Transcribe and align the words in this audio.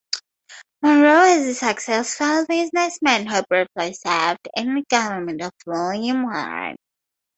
Monroe 0.81 1.37
was 1.37 1.45
a 1.45 1.53
successful 1.53 2.43
businessman 2.47 3.27
who 3.27 3.43
briefly 3.43 3.93
served 3.93 4.47
in 4.57 4.73
the 4.73 4.83
government 4.89 5.43
of 5.43 5.51
William 5.67 6.23
Warren. 6.23 6.75